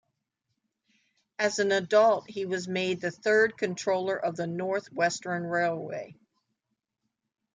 [1.37, 6.15] As an adult, he was made the third Controller of the North Western Railway.